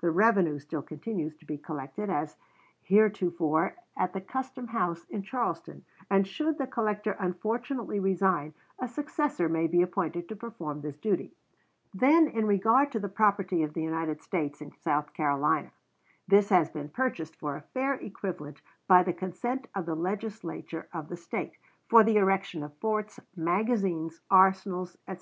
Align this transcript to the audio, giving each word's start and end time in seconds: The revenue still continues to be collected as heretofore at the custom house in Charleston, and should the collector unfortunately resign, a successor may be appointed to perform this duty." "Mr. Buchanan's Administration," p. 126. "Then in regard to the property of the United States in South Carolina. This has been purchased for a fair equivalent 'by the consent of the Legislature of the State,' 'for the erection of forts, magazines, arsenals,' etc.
The 0.00 0.10
revenue 0.10 0.58
still 0.58 0.82
continues 0.82 1.36
to 1.36 1.44
be 1.46 1.56
collected 1.56 2.10
as 2.10 2.36
heretofore 2.80 3.76
at 3.96 4.12
the 4.12 4.20
custom 4.20 4.66
house 4.66 5.04
in 5.08 5.22
Charleston, 5.22 5.84
and 6.10 6.26
should 6.26 6.58
the 6.58 6.66
collector 6.66 7.12
unfortunately 7.20 8.00
resign, 8.00 8.54
a 8.80 8.88
successor 8.88 9.48
may 9.48 9.68
be 9.68 9.80
appointed 9.80 10.28
to 10.30 10.34
perform 10.34 10.80
this 10.80 10.98
duty." 10.98 11.28
"Mr. 11.28 11.28
Buchanan's 11.30 11.94
Administration," 11.94 12.00
p. 12.00 12.00
126. 12.00 12.00
"Then 12.00 12.26
in 12.40 12.46
regard 12.48 12.90
to 12.90 12.98
the 12.98 13.08
property 13.08 13.62
of 13.62 13.74
the 13.74 13.82
United 13.82 14.20
States 14.20 14.60
in 14.60 14.72
South 14.72 15.12
Carolina. 15.12 15.70
This 16.26 16.48
has 16.48 16.70
been 16.70 16.88
purchased 16.88 17.36
for 17.36 17.54
a 17.54 17.62
fair 17.72 17.94
equivalent 17.94 18.60
'by 18.88 19.04
the 19.04 19.12
consent 19.12 19.68
of 19.76 19.86
the 19.86 19.94
Legislature 19.94 20.88
of 20.92 21.08
the 21.08 21.16
State,' 21.16 21.54
'for 21.86 22.02
the 22.02 22.16
erection 22.16 22.64
of 22.64 22.76
forts, 22.78 23.20
magazines, 23.36 24.20
arsenals,' 24.28 24.96
etc. 25.06 25.16